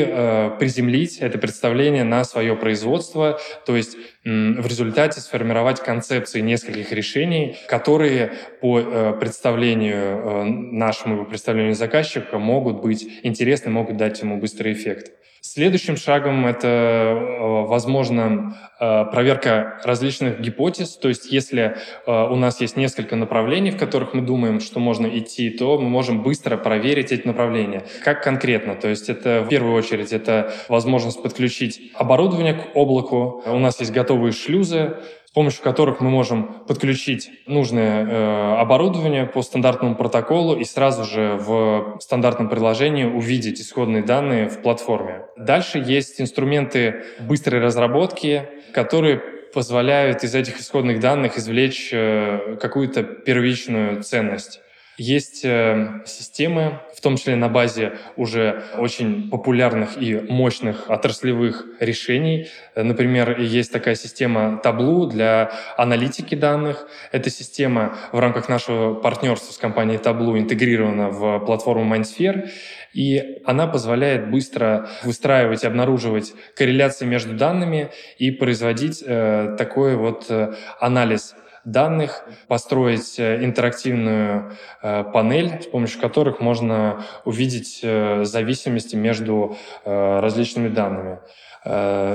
приземлить 0.58 1.18
это 1.18 1.38
представление 1.38 2.04
на 2.04 2.24
свое 2.24 2.56
производство, 2.56 3.38
то 3.66 3.76
есть 3.76 3.96
в 4.24 4.66
результате 4.66 5.20
сформировать 5.20 5.80
концепции 5.80 6.40
нескольких 6.40 6.92
решений, 6.92 7.56
которые 7.68 8.32
по 8.60 9.16
представлению 9.18 10.44
нашему, 10.72 11.24
по 11.24 11.30
представлению 11.30 11.74
заказчика 11.74 12.38
могут 12.38 12.82
быть 12.82 13.06
интересны, 13.22 13.70
могут 13.70 13.96
дать 13.96 14.20
ему 14.20 14.38
быстрый 14.38 14.74
эффект. 14.74 15.12
Следующим 15.42 15.96
шагом 15.96 16.46
это, 16.46 16.68
э, 16.68 17.64
возможно, 17.66 18.58
э, 18.78 19.04
проверка 19.10 19.80
различных 19.84 20.38
гипотез. 20.38 20.96
То 20.98 21.08
есть 21.08 21.32
если 21.32 21.76
э, 22.06 22.12
у 22.12 22.36
нас 22.36 22.60
есть 22.60 22.76
несколько 22.76 23.16
направлений, 23.16 23.70
в 23.70 23.78
которых 23.78 24.12
мы 24.12 24.20
думаем, 24.20 24.60
что 24.60 24.80
можно 24.80 25.06
идти, 25.06 25.48
то 25.48 25.78
мы 25.78 25.88
можем 25.88 26.22
быстро 26.22 26.58
проверить 26.58 27.10
эти 27.10 27.26
направления. 27.26 27.84
Как 28.04 28.22
конкретно? 28.22 28.74
То 28.74 28.88
есть 28.88 29.08
это 29.08 29.42
в 29.42 29.48
первую 29.48 29.72
очередь 29.72 30.12
это 30.12 30.52
возможность 30.68 31.22
подключить 31.22 31.90
оборудование 31.94 32.52
к 32.52 32.76
облаку. 32.76 33.42
У 33.46 33.58
нас 33.58 33.80
есть 33.80 33.92
готовые 34.10 34.32
шлюзы, 34.32 34.96
с 35.24 35.30
помощью 35.30 35.62
которых 35.62 36.00
мы 36.00 36.10
можем 36.10 36.64
подключить 36.66 37.30
нужное 37.46 38.04
э, 38.04 38.54
оборудование 38.56 39.24
по 39.26 39.42
стандартному 39.42 39.94
протоколу 39.94 40.56
и 40.56 40.64
сразу 40.64 41.04
же 41.04 41.36
в 41.38 41.98
стандартном 42.00 42.48
приложении 42.48 43.04
увидеть 43.04 43.60
исходные 43.60 44.02
данные 44.02 44.48
в 44.48 44.62
платформе. 44.62 45.26
Дальше 45.36 45.78
есть 45.78 46.20
инструменты 46.20 47.04
быстрой 47.20 47.60
разработки, 47.60 48.48
которые 48.74 49.18
позволяют 49.54 50.24
из 50.24 50.34
этих 50.34 50.58
исходных 50.58 50.98
данных 50.98 51.38
извлечь 51.38 51.90
э, 51.92 52.56
какую-то 52.60 53.04
первичную 53.04 54.02
ценность. 54.02 54.60
Есть 55.02 55.46
э, 55.46 56.02
системы, 56.04 56.80
в 56.94 57.00
том 57.00 57.16
числе 57.16 57.34
на 57.34 57.48
базе 57.48 57.94
уже 58.18 58.64
очень 58.76 59.30
популярных 59.30 59.96
и 59.96 60.14
мощных 60.14 60.90
отраслевых 60.90 61.64
решений. 61.80 62.48
Например, 62.76 63.40
есть 63.40 63.72
такая 63.72 63.94
система 63.94 64.60
Tableau 64.62 65.08
для 65.08 65.52
аналитики 65.78 66.34
данных. 66.34 66.86
Эта 67.12 67.30
система 67.30 67.96
в 68.12 68.18
рамках 68.18 68.50
нашего 68.50 68.92
партнерства 68.92 69.54
с 69.54 69.56
компанией 69.56 69.96
Tableau 69.96 70.38
интегрирована 70.38 71.08
в 71.08 71.38
платформу 71.46 71.94
Mindsphere. 71.94 72.50
И 72.92 73.40
она 73.46 73.66
позволяет 73.66 74.30
быстро 74.30 74.90
выстраивать 75.02 75.64
и 75.64 75.66
обнаруживать 75.66 76.34
корреляции 76.54 77.06
между 77.06 77.32
данными 77.34 77.88
и 78.18 78.30
производить 78.30 79.02
э, 79.06 79.54
такой 79.56 79.96
вот 79.96 80.26
э, 80.28 80.52
анализ 80.78 81.34
данных, 81.64 82.24
построить 82.48 83.18
э, 83.18 83.44
интерактивную 83.44 84.56
э, 84.82 85.04
панель, 85.04 85.62
с 85.62 85.66
помощью 85.66 86.00
которых 86.00 86.40
можно 86.40 87.04
увидеть 87.24 87.80
э, 87.82 88.24
зависимости 88.24 88.96
между 88.96 89.56
различными 89.84 90.68
данными. 90.68 91.18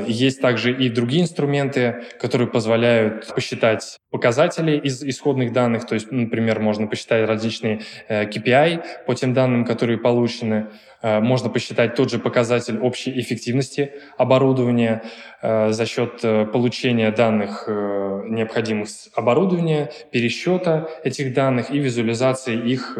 Есть 0.07 0.41
также 0.41 0.75
и 0.75 0.89
другие 0.89 1.21
инструменты, 1.21 2.03
которые 2.19 2.47
позволяют 2.47 3.27
посчитать 3.33 3.99
показатели 4.09 4.75
из 4.75 5.03
исходных 5.03 5.53
данных, 5.53 5.85
то 5.85 5.93
есть, 5.93 6.11
например, 6.11 6.59
можно 6.59 6.87
посчитать 6.87 7.27
различные 7.27 7.81
KPI 8.09 9.05
по 9.05 9.13
тем 9.13 9.33
данным, 9.33 9.63
которые 9.63 9.99
получены, 9.99 10.67
Э, 11.05 11.19
можно 11.19 11.49
посчитать 11.49 11.93
тот 11.93 12.09
же 12.09 12.17
показатель 12.17 12.79
общей 12.79 13.11
эффективности 13.19 13.91
оборудования 14.17 15.03
э, 15.43 15.71
за 15.71 15.85
счет 15.85 16.21
э, 16.23 16.45
получения 16.47 17.11
данных, 17.11 17.67
необходимых 17.67 18.89
с 18.89 19.09
оборудования, 19.13 19.91
пересчета 20.11 20.89
этих 21.03 21.33
данных 21.35 21.69
и 21.69 21.77
визуализации 21.77 22.57
их 22.57 22.97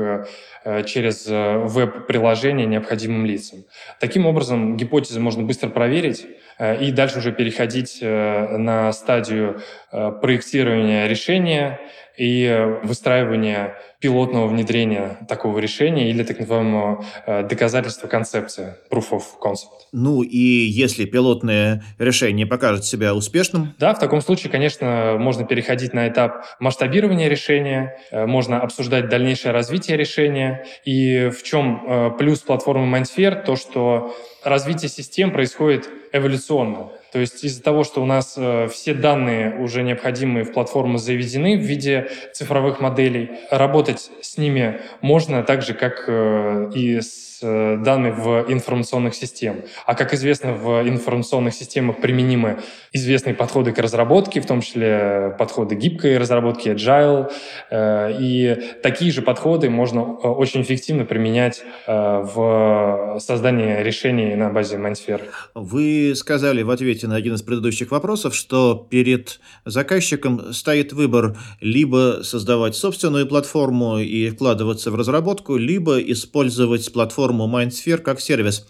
через 0.86 1.27
веб-приложение 1.27 2.65
необходимым 2.65 3.25
лицам. 3.25 3.65
Таким 4.00 4.25
образом, 4.25 4.77
гипотезы 4.77 5.19
можно 5.19 5.43
быстро 5.43 5.69
проверить 5.69 6.25
и 6.60 6.91
дальше 6.91 7.19
уже 7.19 7.31
переходить 7.31 8.00
на 8.01 8.91
стадию 8.93 9.62
проектирования 9.91 11.07
решения 11.07 11.79
и 12.17 12.77
выстраивания 12.84 13.75
пилотного 14.00 14.48
внедрения 14.48 15.17
такого 15.27 15.57
решения 15.57 16.10
или 16.10 16.24
так 16.24 16.39
называемого 16.39 17.03
э, 17.25 17.48
доказательства 17.48 18.07
концепции, 18.07 18.75
proof 18.91 19.12
of 19.12 19.24
concept. 19.41 19.88
Ну 19.93 20.22
и 20.22 20.38
если 20.38 21.05
пилотное 21.05 21.84
решение 21.98 22.45
покажет 22.45 22.86
себя 22.86 23.15
успешным? 23.15 23.74
Да, 23.79 23.93
в 23.93 24.00
таком 24.00 24.22
случае, 24.22 24.51
конечно, 24.51 25.15
можно 25.17 25.45
переходить 25.45 25.93
на 25.93 26.07
этап 26.07 26.45
масштабирования 26.60 27.27
решения, 27.29 27.98
э, 28.12 28.25
можно 28.27 28.60
обсуждать 28.60 29.10
дальнейшее 29.10 29.53
развитие 29.53 29.98
решения. 29.98 30.65
И 30.84 31.29
в 31.29 31.41
чем 31.41 31.84
э, 31.88 32.12
плюс 32.17 32.41
платформы 32.41 32.95
Mindsphere? 32.95 33.43
То, 33.43 33.55
что 33.55 34.15
развитие 34.43 34.89
систем 34.89 35.31
происходит 35.31 35.89
эволюционно. 36.13 36.91
То 37.15 37.22
есть 37.22 37.45
из-за 37.45 37.63
того, 37.63 37.86
что 37.86 38.03
у 38.03 38.05
нас 38.05 38.34
э, 38.36 38.67
все 38.67 38.93
данные 38.93 39.55
уже 39.57 39.84
необходимые 39.84 40.43
в 40.43 40.51
платформу 40.51 40.98
заведены 40.98 41.57
в 41.57 41.62
виде 41.62 42.10
цифровых 42.34 42.81
моделей, 42.81 43.31
работать 43.50 44.12
с 44.19 44.38
ними 44.38 44.81
можно 45.00 45.41
так 45.41 45.62
же, 45.62 45.75
как 45.75 46.03
э, 46.10 46.72
и 46.75 47.00
с 47.00 47.35
э, 47.42 47.77
данными 47.77 48.12
в 48.12 48.46
информационных 48.51 49.15
системах. 49.15 49.65
А 49.86 49.96
как 49.96 50.13
известно, 50.13 50.54
в 50.54 50.88
информационных 50.88 51.54
системах 51.54 52.01
применимы 52.01 52.60
известные 52.94 53.36
подходы 53.36 53.72
к 53.72 53.80
разработке, 53.80 54.42
в 54.42 54.46
том 54.46 54.62
числе 54.62 55.36
подходы 55.38 55.75
гибкой 55.75 56.18
разработки, 56.18 56.70
agile. 56.70 57.32
Э, 57.70 58.15
и 58.20 58.75
такие 58.82 59.12
же 59.12 59.22
подходы 59.22 59.70
можно 59.70 60.04
очень 60.04 60.62
эффективно 60.62 61.06
применять 61.06 61.63
в 61.88 63.18
создании 63.20 63.82
решений 63.84 64.36
на 64.36 64.50
базе 64.50 64.77
MindSphere. 64.77 65.24
Вы 65.54 66.13
сказали 66.15 66.62
в 66.63 66.70
ответе 66.70 67.08
на 67.08 67.15
один 67.15 67.36
из 67.36 67.42
предыдущих 67.42 67.92
вопросов, 67.92 68.36
что 68.36 68.88
перед 68.89 69.39
заказчиком 69.65 70.54
стоит 70.54 70.94
выбор 70.94 71.38
либо 71.62 72.22
создавать 72.24 72.75
собственную 72.75 73.27
платформу 73.27 74.00
и 74.00 74.30
вкладываться 74.30 74.92
в 74.92 74.96
разработку, 74.96 75.58
либо 75.58 76.00
использовать 76.00 76.92
платформу 76.92 77.25
MindSphere 77.34 77.98
как 77.98 78.22
сервис. 78.22 78.67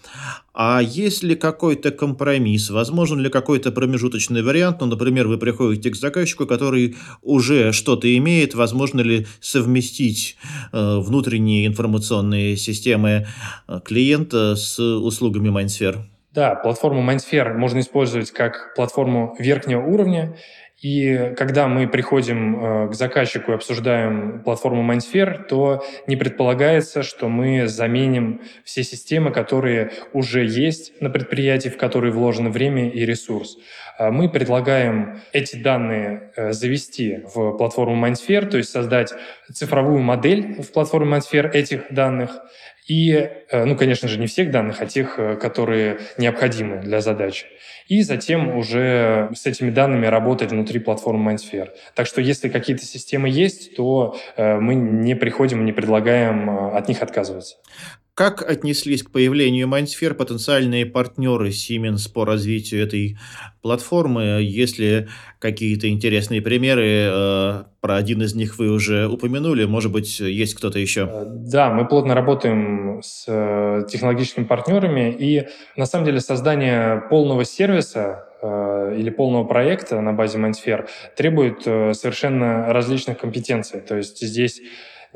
А 0.54 0.80
есть 0.82 1.22
ли 1.22 1.36
какой-то 1.36 1.90
компромисс? 1.90 2.70
Возможен 2.70 3.20
ли 3.20 3.28
какой-то 3.28 3.72
промежуточный 3.72 4.42
вариант? 4.42 4.80
Ну, 4.80 4.86
например, 4.86 5.28
вы 5.28 5.38
приходите 5.38 5.90
к 5.90 5.96
заказчику, 5.96 6.46
который 6.46 6.96
уже 7.22 7.72
что-то 7.72 8.14
имеет. 8.16 8.54
Возможно 8.54 9.00
ли 9.02 9.26
совместить 9.40 10.36
э, 10.72 10.98
внутренние 10.98 11.66
информационные 11.66 12.56
системы 12.56 13.26
э, 13.68 13.80
клиента 13.84 14.56
с 14.56 14.78
услугами 14.80 15.48
MindSphere? 15.48 15.98
Да, 16.36 16.54
платформу 16.54 17.00
MindSphere 17.00 17.54
можно 17.54 17.80
использовать 17.80 18.30
как 18.30 18.74
платформу 18.76 19.34
верхнего 19.38 19.80
уровня, 19.80 20.36
и 20.82 21.32
когда 21.38 21.68
мы 21.68 21.88
приходим 21.88 22.56
э, 22.56 22.88
к 22.88 22.94
заказчику 22.94 23.52
и 23.52 23.54
обсуждаем 23.54 24.42
платформу 24.42 24.82
MindSphere, 24.92 25.44
то 25.44 25.82
не 26.06 26.16
предполагается, 26.16 27.02
что 27.02 27.30
мы 27.30 27.66
заменим 27.66 28.42
все 28.62 28.82
системы, 28.82 29.30
которые 29.30 29.90
уже 30.12 30.44
есть 30.44 31.00
на 31.00 31.08
предприятии, 31.08 31.70
в 31.70 31.78
которые 31.78 32.12
вложено 32.12 32.50
время 32.50 32.90
и 32.90 33.06
ресурс. 33.06 33.56
А 33.98 34.10
мы 34.10 34.28
предлагаем 34.28 35.22
эти 35.32 35.56
данные 35.56 36.32
э, 36.36 36.52
завести 36.52 37.22
в 37.34 37.56
платформу 37.56 38.06
MindSphere, 38.06 38.44
то 38.44 38.58
есть 38.58 38.68
создать 38.68 39.14
цифровую 39.50 40.00
модель 40.00 40.60
в 40.60 40.72
платформе 40.72 41.16
MindSphere 41.16 41.50
этих 41.50 41.90
данных, 41.90 42.38
и, 42.86 43.12
э, 43.50 43.64
ну, 43.64 43.76
конечно 43.76 44.08
же, 44.08 44.18
не 44.18 44.26
всех 44.26 44.50
данных, 44.50 44.80
а 44.80 44.86
тех, 44.86 45.16
которые 45.40 45.98
необходимы 46.18 46.78
для 46.78 47.00
задачи 47.00 47.46
и 47.88 48.02
затем 48.02 48.56
уже 48.56 49.30
с 49.34 49.46
этими 49.46 49.70
данными 49.70 50.06
работать 50.06 50.50
внутри 50.50 50.80
платформы 50.80 51.32
MindSphere. 51.32 51.70
Так 51.94 52.06
что 52.06 52.20
если 52.20 52.48
какие-то 52.48 52.84
системы 52.84 53.28
есть, 53.28 53.76
то 53.76 54.16
э, 54.36 54.58
мы 54.58 54.74
не 54.74 55.14
приходим, 55.14 55.64
не 55.64 55.72
предлагаем 55.72 56.50
э, 56.50 56.76
от 56.76 56.88
них 56.88 57.02
отказываться. 57.02 57.56
Как 58.16 58.40
отнеслись 58.40 59.02
к 59.02 59.10
появлению 59.10 59.68
MindSphere 59.68 60.14
потенциальные 60.14 60.86
партнеры 60.86 61.50
Siemens 61.50 62.10
по 62.10 62.24
развитию 62.24 62.82
этой 62.82 63.18
платформы? 63.60 64.40
Если 64.40 65.08
какие-то 65.38 65.90
интересные 65.90 66.40
примеры, 66.40 67.10
э, 67.10 67.64
про 67.82 67.96
один 67.96 68.22
из 68.22 68.34
них 68.34 68.58
вы 68.58 68.70
уже 68.70 69.06
упомянули, 69.06 69.66
может 69.66 69.92
быть, 69.92 70.18
есть 70.18 70.54
кто-то 70.54 70.78
еще? 70.78 71.02
Э, 71.02 71.24
да, 71.26 71.70
мы 71.70 71.86
плотно 71.86 72.14
работаем 72.14 73.02
с 73.02 73.26
э, 73.28 73.82
технологическими 73.86 74.44
партнерами, 74.44 75.14
и 75.18 75.48
на 75.76 75.84
самом 75.84 76.06
деле 76.06 76.20
создание 76.20 77.02
полного 77.10 77.44
сервиса 77.44 78.22
или 78.42 79.10
полного 79.10 79.44
проекта 79.44 80.00
на 80.00 80.12
базе 80.12 80.38
MindSphere 80.38 80.86
требует 81.16 81.62
совершенно 81.62 82.72
различных 82.72 83.18
компетенций. 83.18 83.80
То 83.80 83.96
есть 83.96 84.20
здесь 84.20 84.60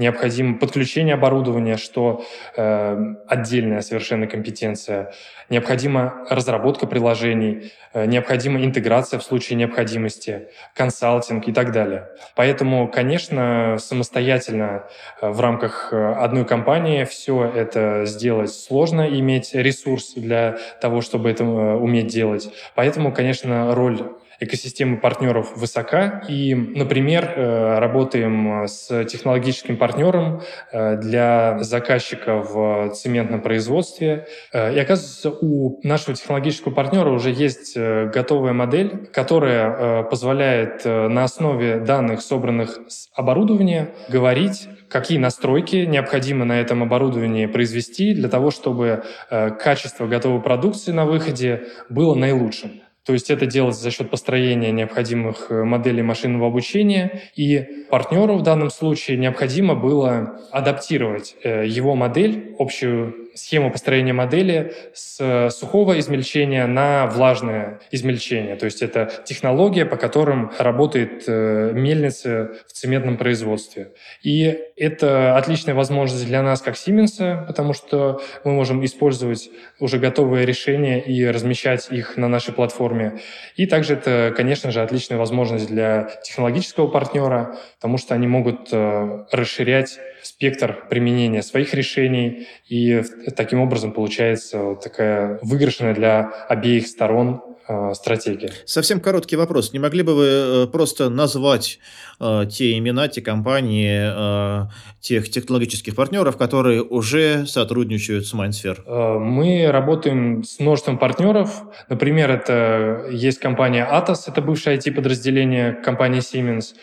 необходимо 0.00 0.58
подключение 0.58 1.14
оборудования, 1.14 1.76
что 1.76 2.24
э, 2.56 3.14
отдельная 3.28 3.82
совершенно 3.82 4.26
компетенция, 4.26 5.12
необходима 5.50 6.26
разработка 6.28 6.86
приложений, 6.86 7.70
э, 7.92 8.06
необходима 8.06 8.64
интеграция 8.64 9.20
в 9.20 9.22
случае 9.22 9.58
необходимости, 9.58 10.48
консалтинг 10.74 11.46
и 11.46 11.52
так 11.52 11.70
далее. 11.72 12.08
Поэтому, 12.34 12.88
конечно, 12.88 13.76
самостоятельно 13.78 14.86
э, 15.20 15.28
в 15.28 15.40
рамках 15.40 15.92
э, 15.92 16.12
одной 16.14 16.44
компании 16.44 17.04
все 17.04 17.44
это 17.44 18.06
сделать 18.06 18.52
сложно, 18.52 19.06
иметь 19.06 19.54
ресурс 19.54 20.14
для 20.14 20.58
того, 20.80 21.02
чтобы 21.02 21.30
это 21.30 21.44
э, 21.44 21.76
уметь 21.76 22.06
делать. 22.06 22.50
Поэтому, 22.74 23.12
конечно, 23.12 23.74
роль 23.74 24.00
экосистема 24.40 24.96
партнеров 24.96 25.56
высока. 25.56 26.22
И, 26.28 26.54
например, 26.54 27.34
э, 27.36 27.78
работаем 27.78 28.66
с 28.66 29.04
технологическим 29.04 29.76
партнером 29.76 30.42
э, 30.72 30.96
для 30.96 31.58
заказчика 31.60 32.36
в 32.36 32.90
цементном 32.94 33.42
производстве. 33.42 34.26
Э, 34.52 34.74
и 34.74 34.78
оказывается, 34.78 35.30
у 35.30 35.78
нашего 35.82 36.16
технологического 36.16 36.72
партнера 36.72 37.10
уже 37.10 37.30
есть 37.30 37.76
готовая 37.76 38.52
модель, 38.52 39.08
которая 39.12 40.02
позволяет 40.04 40.84
на 40.84 41.24
основе 41.24 41.78
данных, 41.78 42.22
собранных 42.22 42.80
с 42.88 43.08
оборудования, 43.14 43.90
говорить, 44.08 44.68
какие 44.88 45.18
настройки 45.18 45.76
необходимо 45.76 46.44
на 46.44 46.60
этом 46.60 46.82
оборудовании 46.82 47.46
произвести 47.46 48.14
для 48.14 48.28
того, 48.28 48.50
чтобы 48.50 49.04
качество 49.28 50.06
готовой 50.06 50.40
продукции 50.40 50.92
на 50.92 51.04
выходе 51.04 51.66
было 51.88 52.14
наилучшим. 52.14 52.80
То 53.06 53.14
есть 53.14 53.30
это 53.30 53.46
делается 53.46 53.82
за 53.82 53.90
счет 53.90 54.10
построения 54.10 54.72
необходимых 54.72 55.50
э, 55.50 55.64
моделей 55.64 56.02
машинного 56.02 56.46
обучения, 56.48 57.22
и 57.34 57.86
партнеру 57.90 58.36
в 58.36 58.42
данном 58.42 58.70
случае 58.70 59.16
необходимо 59.16 59.74
было 59.74 60.38
адаптировать 60.52 61.34
э, 61.42 61.66
его 61.66 61.94
модель, 61.94 62.54
общую 62.58 63.29
схему 63.40 63.70
построения 63.70 64.12
модели 64.12 64.74
с 64.92 65.50
сухого 65.50 65.98
измельчения 65.98 66.66
на 66.66 67.06
влажное 67.06 67.80
измельчение. 67.90 68.56
То 68.56 68.66
есть 68.66 68.82
это 68.82 69.10
технология, 69.24 69.86
по 69.86 69.96
которым 69.96 70.52
работает 70.58 71.24
э, 71.26 71.72
мельница 71.72 72.52
в 72.66 72.72
цементном 72.72 73.16
производстве. 73.16 73.92
И 74.22 74.58
это 74.76 75.36
отличная 75.36 75.74
возможность 75.74 76.26
для 76.26 76.42
нас, 76.42 76.60
как 76.60 76.74
Siemens, 76.74 77.46
потому 77.46 77.72
что 77.72 78.20
мы 78.44 78.52
можем 78.52 78.84
использовать 78.84 79.50
уже 79.78 79.98
готовые 79.98 80.46
решения 80.46 81.00
и 81.00 81.26
размещать 81.26 81.88
их 81.90 82.16
на 82.16 82.28
нашей 82.28 82.52
платформе. 82.52 83.20
И 83.56 83.66
также 83.66 83.94
это, 83.94 84.32
конечно 84.36 84.70
же, 84.70 84.82
отличная 84.82 85.18
возможность 85.18 85.68
для 85.68 86.10
технологического 86.24 86.88
партнера, 86.88 87.56
потому 87.76 87.98
что 87.98 88.14
они 88.14 88.26
могут 88.26 88.68
э, 88.72 89.24
расширять 89.30 89.98
спектр 90.22 90.84
применения 90.88 91.42
своих 91.42 91.74
решений, 91.74 92.46
и 92.68 93.02
таким 93.36 93.60
образом 93.60 93.92
получается 93.92 94.58
вот 94.58 94.82
такая 94.82 95.38
выигрышная 95.42 95.94
для 95.94 96.30
обеих 96.48 96.86
сторон 96.86 97.42
э, 97.68 97.94
стратегия. 97.94 98.50
Совсем 98.64 99.00
короткий 99.00 99.36
вопрос. 99.36 99.72
Не 99.72 99.78
могли 99.78 100.02
бы 100.02 100.14
вы 100.14 100.26
э, 100.26 100.66
просто 100.66 101.08
назвать 101.08 101.78
э, 102.20 102.44
те 102.50 102.78
имена, 102.78 103.08
те 103.08 103.20
компании, 103.22 104.00
э, 104.02 104.68
тех 105.00 105.30
технологических 105.30 105.94
партнеров, 105.94 106.36
которые 106.36 106.82
уже 106.82 107.46
сотрудничают 107.46 108.26
с 108.26 108.34
MindSphere? 108.34 108.82
Э, 108.86 109.18
мы 109.18 109.70
работаем 109.70 110.44
с 110.44 110.58
множеством 110.60 110.98
партнеров. 110.98 111.62
Например, 111.88 112.30
это 112.30 113.06
есть 113.10 113.38
компания 113.38 113.88
Atos, 113.90 114.22
это 114.26 114.42
бывшее 114.42 114.76
IT-подразделение 114.78 115.72
компании 115.72 116.20
Siemens. 116.20 116.74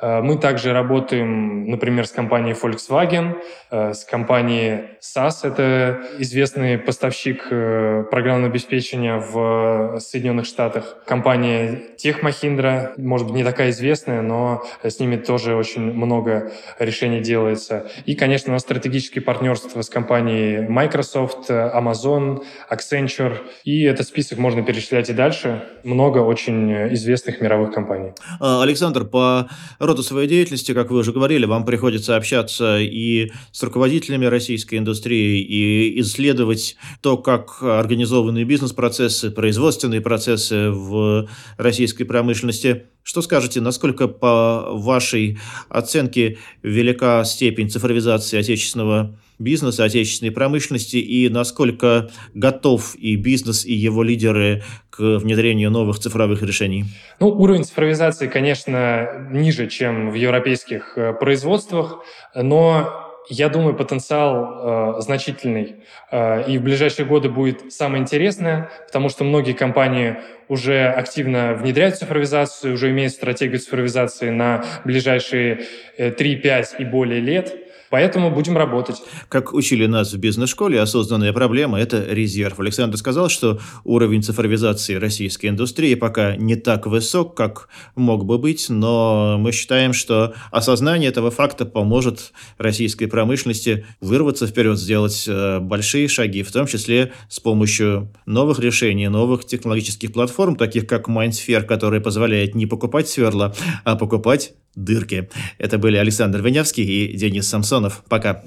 Э, 0.00 0.20
мы 0.20 0.36
также 0.36 0.72
работаем, 0.72 1.68
например, 1.70 2.06
с 2.06 2.10
компанией 2.10 2.54
Volkswagen, 2.54 3.36
э, 3.70 3.94
с 3.94 4.04
компанией 4.04 4.90
SAS, 5.00 5.44
это 5.44 6.02
известный 6.18 6.78
поставщик 6.78 7.46
э, 7.50 8.04
программного 8.10 8.50
обеспечения 8.50 9.16
в 9.16 9.98
Соединенных 10.00 10.46
Штатах. 10.46 10.96
Компания 11.06 11.82
Mahindra, 12.22 12.92
может 12.96 13.26
быть, 13.26 13.36
не 13.36 13.44
такая 13.44 13.70
известная, 13.70 14.22
но 14.22 14.64
с 14.82 15.00
ними 15.00 15.16
тоже 15.16 15.54
очень 15.54 15.92
много 15.92 16.52
решений 16.78 17.20
делается. 17.20 17.88
И, 18.04 18.14
конечно, 18.14 18.50
у 18.50 18.54
нас 18.54 18.62
стратегические 18.62 19.22
партнерства 19.22 19.82
с 19.82 19.88
компанией 19.88 20.66
Microsoft, 20.68 21.50
Amazon, 21.50 22.44
Accenture. 22.70 23.38
И 23.64 23.82
этот 23.82 24.06
список 24.06 24.38
можно 24.38 24.62
перечислять 24.62 25.10
и 25.10 25.12
дальше. 25.12 25.64
Много 25.84 26.18
очень 26.18 26.94
известных 26.94 27.40
мировых 27.40 27.72
компаний. 27.72 28.12
Александр, 28.40 29.04
по 29.04 29.48
роду 29.86 30.02
своей 30.02 30.28
деятельности, 30.28 30.74
как 30.74 30.90
вы 30.90 30.98
уже 30.98 31.12
говорили, 31.12 31.46
вам 31.46 31.64
приходится 31.64 32.16
общаться 32.16 32.78
и 32.78 33.30
с 33.52 33.62
руководителями 33.62 34.26
российской 34.26 34.76
индустрии, 34.78 35.40
и 35.40 36.00
исследовать 36.00 36.76
то, 37.00 37.16
как 37.16 37.62
организованы 37.62 38.44
бизнес-процессы, 38.44 39.30
производственные 39.30 40.00
процессы 40.00 40.70
в 40.70 41.28
российской 41.56 42.04
промышленности. 42.04 42.84
Что 43.02 43.22
скажете, 43.22 43.60
насколько 43.60 44.08
по 44.08 44.68
вашей 44.72 45.38
оценке 45.68 46.38
велика 46.62 47.24
степень 47.24 47.70
цифровизации 47.70 48.38
отечественного 48.38 49.16
бизнеса, 49.38 49.84
отечественной 49.84 50.32
промышленности 50.32 50.96
и 50.96 51.28
насколько 51.28 52.10
готов 52.34 52.94
и 52.96 53.16
бизнес, 53.16 53.64
и 53.64 53.74
его 53.74 54.02
лидеры 54.02 54.62
к 54.90 54.98
внедрению 55.18 55.70
новых 55.70 55.98
цифровых 55.98 56.42
решений? 56.42 56.84
Ну, 57.20 57.28
уровень 57.28 57.64
цифровизации, 57.64 58.28
конечно, 58.28 59.28
ниже, 59.30 59.68
чем 59.68 60.10
в 60.10 60.14
европейских 60.14 60.96
э, 60.96 61.12
производствах, 61.12 62.04
но 62.34 63.02
Я 63.28 63.48
думаю, 63.48 63.74
потенциал 63.74 64.98
э, 64.98 65.00
значительный. 65.00 65.76
Э, 66.12 66.48
и 66.48 66.58
в 66.58 66.62
ближайшие 66.62 67.06
годы 67.06 67.28
будет 67.28 67.72
самое 67.72 68.00
интересное, 68.02 68.70
потому 68.86 69.08
что 69.08 69.24
многие 69.24 69.52
компании 69.52 70.18
уже 70.48 70.86
активно 70.86 71.54
внедряют 71.54 71.96
цифровизацию, 71.96 72.74
уже 72.74 72.90
имеют 72.90 73.12
стратегию 73.12 73.58
цифровизации 73.58 74.30
на 74.30 74.64
ближайшие 74.84 75.66
э, 75.98 76.10
3-5 76.10 76.76
и 76.78 76.84
более 76.84 77.20
лет. 77.20 77.65
Поэтому 77.90 78.30
будем 78.30 78.56
работать. 78.56 79.02
Как 79.28 79.52
учили 79.52 79.86
нас 79.86 80.12
в 80.12 80.18
бизнес-школе, 80.18 80.80
осознанная 80.80 81.32
проблема– 81.32 81.80
это 81.80 82.04
резерв. 82.04 82.58
Александр 82.58 82.96
сказал, 82.96 83.28
что 83.28 83.60
уровень 83.84 84.22
цифровизации 84.22 84.94
российской 84.94 85.46
индустрии 85.46 85.94
пока 85.94 86.36
не 86.36 86.56
так 86.56 86.86
высок, 86.86 87.36
как 87.36 87.68
мог 87.94 88.24
бы 88.24 88.38
быть, 88.38 88.66
но 88.68 89.36
мы 89.38 89.52
считаем, 89.52 89.92
что 89.92 90.34
осознание 90.50 91.10
этого 91.10 91.30
факта 91.30 91.64
поможет 91.64 92.32
российской 92.58 93.06
промышленности 93.06 93.86
вырваться 94.00 94.46
вперед, 94.46 94.78
сделать 94.78 95.24
э, 95.28 95.60
большие 95.60 96.08
шаги, 96.08 96.42
в 96.42 96.52
том 96.52 96.66
числе 96.66 97.12
с 97.28 97.40
помощью 97.40 98.12
новых 98.26 98.58
решений, 98.58 99.08
новых 99.08 99.44
технологических 99.44 100.12
платформ, 100.12 100.56
таких 100.56 100.86
как 100.86 101.08
MindSphere, 101.08 101.62
который 101.62 102.00
позволяет 102.00 102.54
не 102.54 102.66
покупать 102.66 103.08
сверла, 103.08 103.54
а 103.84 103.96
покупать 103.96 104.54
дырки. 104.76 105.28
Это 105.58 105.78
были 105.78 105.96
Александр 105.96 106.42
Винявский 106.42 106.84
и 106.84 107.16
Денис 107.16 107.48
Самсонов. 107.48 108.04
Пока. 108.08 108.44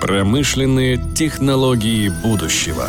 Промышленные 0.00 1.00
технологии 1.14 2.10
будущего. 2.22 2.88